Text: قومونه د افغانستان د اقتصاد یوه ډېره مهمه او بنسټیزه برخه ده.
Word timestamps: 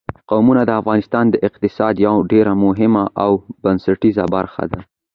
قومونه 0.29 0.61
د 0.65 0.71
افغانستان 0.81 1.25
د 1.29 1.35
اقتصاد 1.47 1.93
یوه 2.05 2.21
ډېره 2.31 2.53
مهمه 2.65 3.03
او 3.23 3.31
بنسټیزه 3.63 4.25
برخه 4.35 4.63
ده. 4.71 4.79